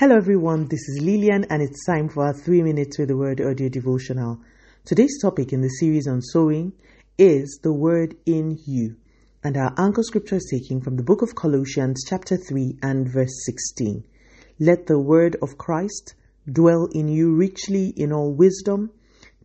Hello, 0.00 0.16
everyone. 0.16 0.66
This 0.66 0.88
is 0.88 1.02
Lillian, 1.02 1.44
and 1.50 1.60
it's 1.62 1.84
time 1.84 2.08
for 2.08 2.24
our 2.24 2.32
three 2.32 2.62
minutes 2.62 2.98
with 2.98 3.08
the 3.08 3.16
word 3.18 3.38
audio 3.38 3.68
devotional. 3.68 4.40
Today's 4.86 5.20
topic 5.20 5.52
in 5.52 5.60
the 5.60 5.68
series 5.68 6.08
on 6.08 6.22
sowing 6.22 6.72
is 7.18 7.60
the 7.62 7.74
word 7.74 8.16
in 8.24 8.56
you, 8.64 8.96
and 9.44 9.58
our 9.58 9.74
anchor 9.76 10.02
scripture 10.02 10.36
is 10.36 10.48
taken 10.50 10.80
from 10.80 10.96
the 10.96 11.02
book 11.02 11.20
of 11.20 11.34
Colossians, 11.34 12.02
chapter 12.08 12.38
3, 12.38 12.78
and 12.82 13.12
verse 13.12 13.44
16. 13.44 14.02
Let 14.58 14.86
the 14.86 14.98
word 14.98 15.36
of 15.42 15.58
Christ 15.58 16.14
dwell 16.50 16.88
in 16.92 17.08
you 17.08 17.34
richly 17.34 17.92
in 17.94 18.10
all 18.10 18.32
wisdom, 18.32 18.92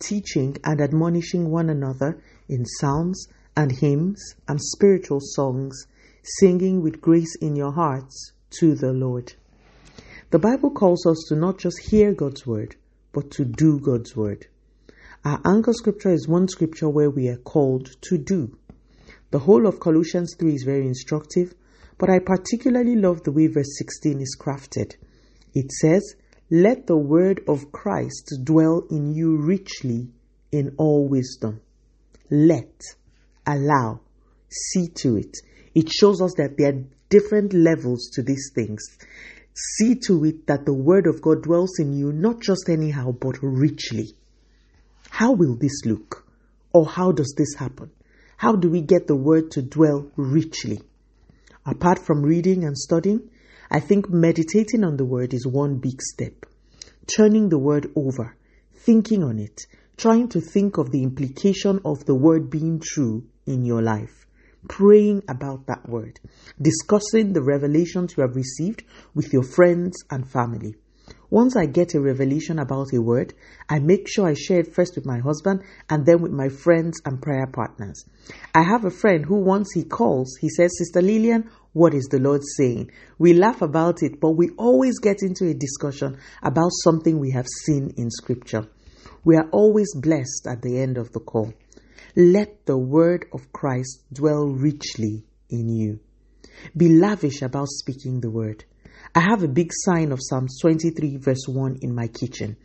teaching 0.00 0.58
and 0.64 0.82
admonishing 0.82 1.50
one 1.50 1.70
another 1.70 2.22
in 2.50 2.66
psalms 2.66 3.26
and 3.56 3.72
hymns 3.72 4.34
and 4.46 4.60
spiritual 4.60 5.20
songs, 5.22 5.86
singing 6.22 6.82
with 6.82 7.00
grace 7.00 7.36
in 7.36 7.56
your 7.56 7.72
hearts 7.72 8.32
to 8.60 8.74
the 8.74 8.92
Lord. 8.92 9.32
The 10.32 10.38
Bible 10.38 10.70
calls 10.70 11.04
us 11.04 11.26
to 11.28 11.36
not 11.36 11.58
just 11.58 11.78
hear 11.90 12.14
God's 12.14 12.46
word, 12.46 12.76
but 13.12 13.30
to 13.32 13.44
do 13.44 13.78
God's 13.78 14.16
word. 14.16 14.46
Our 15.26 15.38
anchor 15.44 15.74
scripture 15.74 16.10
is 16.10 16.26
one 16.26 16.48
scripture 16.48 16.88
where 16.88 17.10
we 17.10 17.28
are 17.28 17.36
called 17.36 17.94
to 18.00 18.16
do. 18.16 18.56
The 19.30 19.40
whole 19.40 19.66
of 19.66 19.78
Colossians 19.78 20.34
3 20.38 20.54
is 20.54 20.62
very 20.62 20.86
instructive, 20.86 21.52
but 21.98 22.08
I 22.08 22.18
particularly 22.18 22.96
love 22.96 23.22
the 23.22 23.30
way 23.30 23.48
verse 23.48 23.76
16 23.76 24.22
is 24.22 24.34
crafted. 24.40 24.96
It 25.52 25.70
says, 25.70 26.14
Let 26.50 26.86
the 26.86 26.96
word 26.96 27.42
of 27.46 27.70
Christ 27.70 28.32
dwell 28.42 28.86
in 28.90 29.12
you 29.12 29.36
richly 29.36 30.08
in 30.50 30.74
all 30.78 31.06
wisdom. 31.06 31.60
Let, 32.30 32.80
allow, 33.46 34.00
see 34.48 34.88
to 34.94 35.18
it. 35.18 35.36
It 35.74 35.90
shows 35.92 36.22
us 36.22 36.32
that 36.38 36.56
there 36.56 36.70
are 36.70 36.84
different 37.10 37.52
levels 37.52 38.08
to 38.14 38.22
these 38.22 38.50
things. 38.54 38.96
See 39.54 39.96
to 40.06 40.24
it 40.24 40.46
that 40.46 40.64
the 40.64 40.72
word 40.72 41.06
of 41.06 41.20
God 41.20 41.42
dwells 41.42 41.78
in 41.78 41.92
you, 41.92 42.12
not 42.12 42.40
just 42.40 42.68
anyhow, 42.68 43.12
but 43.12 43.36
richly. 43.42 44.14
How 45.10 45.32
will 45.32 45.56
this 45.56 45.84
look? 45.84 46.26
Or 46.72 46.86
how 46.86 47.12
does 47.12 47.34
this 47.36 47.54
happen? 47.54 47.90
How 48.38 48.56
do 48.56 48.70
we 48.70 48.80
get 48.80 49.06
the 49.06 49.16
word 49.16 49.50
to 49.52 49.62
dwell 49.62 50.10
richly? 50.16 50.80
Apart 51.66 51.98
from 51.98 52.22
reading 52.22 52.64
and 52.64 52.76
studying, 52.76 53.28
I 53.70 53.80
think 53.80 54.10
meditating 54.10 54.84
on 54.84 54.96
the 54.96 55.04
word 55.04 55.32
is 55.32 55.46
one 55.46 55.76
big 55.78 56.00
step. 56.00 56.46
Turning 57.06 57.48
the 57.48 57.58
word 57.58 57.90
over, 57.94 58.36
thinking 58.74 59.22
on 59.22 59.38
it, 59.38 59.60
trying 59.96 60.28
to 60.30 60.40
think 60.40 60.78
of 60.78 60.90
the 60.90 61.02
implication 61.02 61.80
of 61.84 62.04
the 62.04 62.14
word 62.14 62.50
being 62.50 62.80
true 62.80 63.24
in 63.46 63.64
your 63.64 63.82
life, 63.82 64.26
praying 64.68 65.22
about 65.28 65.66
that 65.66 65.88
word, 65.88 66.20
discussing 66.60 67.32
the 67.32 67.42
revelations 67.42 68.14
you 68.16 68.22
have 68.22 68.36
received 68.36 68.84
with 69.14 69.32
your 69.32 69.42
friends 69.42 69.96
and 70.10 70.28
family. 70.30 70.74
Once 71.30 71.56
I 71.56 71.64
get 71.64 71.94
a 71.94 72.00
revelation 72.00 72.58
about 72.58 72.92
a 72.92 73.00
word, 73.00 73.32
I 73.68 73.78
make 73.78 74.06
sure 74.06 74.28
I 74.28 74.34
share 74.34 74.60
it 74.60 74.74
first 74.74 74.96
with 74.96 75.06
my 75.06 75.18
husband 75.18 75.62
and 75.88 76.04
then 76.04 76.20
with 76.20 76.30
my 76.30 76.50
friends 76.50 77.00
and 77.06 77.22
prayer 77.22 77.46
partners. 77.46 78.04
I 78.54 78.62
have 78.62 78.84
a 78.84 78.90
friend 78.90 79.24
who 79.24 79.36
once 79.36 79.72
he 79.72 79.82
calls, 79.82 80.36
he 80.40 80.50
says, 80.50 80.76
Sister 80.76 81.00
Lillian, 81.00 81.50
what 81.72 81.94
is 81.94 82.04
the 82.10 82.18
Lord 82.18 82.42
saying? 82.58 82.90
We 83.18 83.32
laugh 83.32 83.62
about 83.62 84.02
it, 84.02 84.20
but 84.20 84.32
we 84.32 84.50
always 84.58 84.98
get 84.98 85.22
into 85.22 85.48
a 85.48 85.54
discussion 85.54 86.18
about 86.42 86.70
something 86.84 87.18
we 87.18 87.30
have 87.30 87.46
seen 87.64 87.94
in 87.96 88.10
Scripture. 88.10 88.68
We 89.24 89.36
are 89.36 89.48
always 89.52 89.88
blessed 89.94 90.46
at 90.46 90.60
the 90.60 90.78
end 90.80 90.98
of 90.98 91.12
the 91.12 91.20
call. 91.20 91.54
Let 92.14 92.66
the 92.66 92.76
word 92.76 93.24
of 93.32 93.52
Christ 93.54 94.02
dwell 94.12 94.46
richly 94.46 95.24
in 95.48 95.70
you. 95.70 96.00
Be 96.76 96.90
lavish 96.90 97.40
about 97.40 97.68
speaking 97.68 98.20
the 98.20 98.30
word. 98.30 98.64
I 99.14 99.20
have 99.20 99.42
a 99.42 99.48
big 99.48 99.70
sign 99.72 100.12
of 100.12 100.20
Psalms 100.22 100.58
23, 100.60 101.16
verse 101.16 101.48
1 101.48 101.78
in 101.80 101.94
my 101.94 102.08
kitchen. 102.08 102.56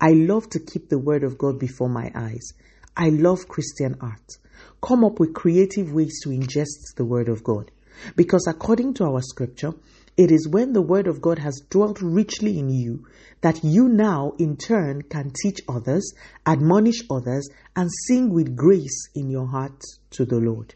I 0.00 0.10
love 0.10 0.50
to 0.50 0.58
keep 0.58 0.88
the 0.88 0.98
word 0.98 1.22
of 1.22 1.38
God 1.38 1.60
before 1.60 1.88
my 1.88 2.10
eyes. 2.16 2.52
I 2.96 3.10
love 3.10 3.46
Christian 3.46 3.96
art. 4.00 4.38
Come 4.82 5.04
up 5.04 5.20
with 5.20 5.34
creative 5.34 5.92
ways 5.92 6.20
to 6.24 6.30
ingest 6.30 6.96
the 6.96 7.04
word 7.04 7.28
of 7.28 7.44
God. 7.44 7.70
Because 8.16 8.46
according 8.48 8.94
to 8.94 9.04
our 9.04 9.22
scripture, 9.22 9.72
it 10.16 10.30
is 10.30 10.48
when 10.48 10.72
the 10.72 10.82
word 10.82 11.06
of 11.06 11.20
God 11.20 11.38
has 11.38 11.60
dwelt 11.68 12.00
richly 12.00 12.58
in 12.58 12.70
you 12.70 13.06
that 13.42 13.62
you 13.62 13.86
now, 13.88 14.32
in 14.38 14.56
turn, 14.56 15.02
can 15.02 15.30
teach 15.42 15.60
others, 15.68 16.14
admonish 16.46 17.02
others, 17.10 17.48
and 17.74 17.90
sing 18.06 18.32
with 18.32 18.56
grace 18.56 19.10
in 19.14 19.28
your 19.28 19.46
heart 19.46 19.82
to 20.10 20.24
the 20.24 20.38
Lord. 20.38 20.74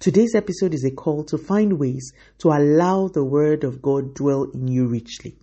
Today's 0.00 0.34
episode 0.34 0.74
is 0.74 0.84
a 0.84 0.90
call 0.90 1.22
to 1.24 1.38
find 1.38 1.78
ways 1.78 2.12
to 2.38 2.48
allow 2.48 3.06
the 3.06 3.24
word 3.24 3.62
of 3.62 3.80
God 3.80 4.12
dwell 4.14 4.50
in 4.52 4.66
you 4.66 4.88
richly. 4.88 5.36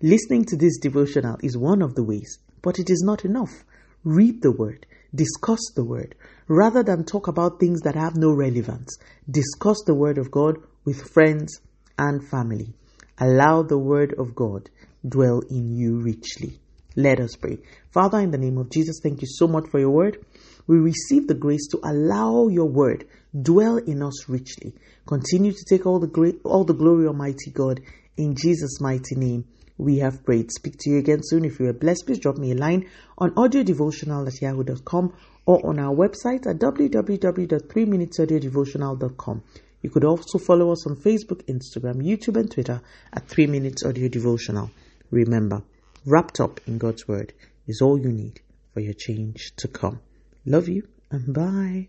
Listening 0.00 0.44
to 0.44 0.56
this 0.56 0.78
devotional 0.78 1.36
is 1.42 1.58
one 1.58 1.82
of 1.82 1.96
the 1.96 2.04
ways, 2.04 2.38
but 2.62 2.78
it 2.78 2.90
is 2.90 3.02
not 3.04 3.24
enough. 3.24 3.64
Read 4.04 4.40
the 4.40 4.52
word, 4.52 4.86
discuss 5.12 5.60
the 5.74 5.84
word, 5.84 6.14
rather 6.46 6.84
than 6.84 7.04
talk 7.04 7.26
about 7.26 7.58
things 7.58 7.80
that 7.80 7.96
have 7.96 8.16
no 8.16 8.32
relevance. 8.32 8.96
Discuss 9.28 9.82
the 9.84 9.94
word 9.94 10.16
of 10.16 10.30
God 10.30 10.58
with 10.84 11.10
friends 11.10 11.60
and 11.98 12.26
family. 12.28 12.72
Allow 13.18 13.62
the 13.62 13.78
word 13.78 14.14
of 14.18 14.34
God 14.34 14.70
dwell 15.06 15.42
in 15.50 15.76
you 15.76 16.00
richly. 16.00 16.58
Let 16.96 17.20
us 17.20 17.36
pray. 17.36 17.58
Father, 17.92 18.20
in 18.20 18.30
the 18.30 18.38
name 18.38 18.56
of 18.58 18.70
Jesus, 18.70 19.00
thank 19.02 19.20
you 19.20 19.28
so 19.28 19.46
much 19.46 19.68
for 19.68 19.78
your 19.78 19.90
word. 19.90 20.24
We 20.66 20.78
receive 20.78 21.26
the 21.26 21.34
grace 21.34 21.66
to 21.68 21.80
allow 21.84 22.48
your 22.48 22.68
word 22.68 23.06
dwell 23.42 23.76
in 23.76 24.02
us 24.02 24.26
richly. 24.28 24.74
Continue 25.06 25.52
to 25.52 25.64
take 25.68 25.84
all 25.86 26.00
the 26.00 26.06
great, 26.06 26.40
all 26.44 26.64
the 26.64 26.74
glory, 26.74 27.06
Almighty 27.06 27.50
God. 27.52 27.80
In 28.16 28.34
Jesus' 28.34 28.80
mighty 28.80 29.14
name, 29.14 29.44
we 29.76 29.98
have 29.98 30.24
prayed. 30.24 30.50
Speak 30.50 30.76
to 30.80 30.90
you 30.90 30.98
again 30.98 31.20
soon. 31.22 31.44
If 31.44 31.60
you 31.60 31.68
are 31.68 31.72
blessed, 31.72 32.06
please 32.06 32.18
drop 32.18 32.36
me 32.36 32.50
a 32.52 32.56
line 32.56 32.86
on 33.16 33.32
audio 33.36 33.62
audiodevotional 33.62 34.26
at 34.26 34.42
yahoo.com 34.42 35.12
or 35.46 35.64
on 35.66 35.78
our 35.78 35.94
website 35.94 36.46
at 36.46 36.58
www.3minutesaudiodevotional.com. 36.58 39.42
You 39.82 39.90
could 39.90 40.04
also 40.04 40.38
follow 40.38 40.72
us 40.72 40.86
on 40.86 40.96
Facebook, 40.96 41.42
Instagram, 41.44 42.02
YouTube, 42.02 42.36
and 42.36 42.50
Twitter 42.50 42.80
at 43.12 43.28
3 43.28 43.46
Minutes 43.46 43.84
Audio 43.84 44.08
Devotional. 44.08 44.70
Remember, 45.10 45.62
wrapped 46.04 46.40
up 46.40 46.60
in 46.66 46.78
God's 46.78 47.06
Word 47.06 47.32
is 47.66 47.80
all 47.80 47.98
you 47.98 48.10
need 48.10 48.40
for 48.74 48.80
your 48.80 48.94
change 48.94 49.52
to 49.56 49.68
come. 49.68 50.00
Love 50.44 50.68
you 50.68 50.88
and 51.10 51.32
bye. 51.32 51.88